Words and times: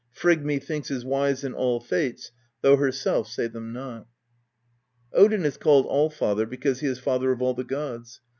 Frigg, 0.11 0.43
methinks, 0.43 0.89
is 0.89 1.05
wise 1.05 1.43
in 1.43 1.53
all 1.53 1.79
fates. 1.79 2.31
Though 2.61 2.75
herself 2.77 3.27
say 3.27 3.45
them 3.45 3.71
not! 3.71 4.07
Odin 5.13 5.45
is 5.45 5.57
called 5.57 5.85
Allfather 5.85 6.47
because 6.47 6.79
he 6.79 6.87
is 6.87 6.97
father 6.97 7.31
of 7.31 7.39
all 7.43 7.53
the 7.53 7.63
gods. 7.63 8.19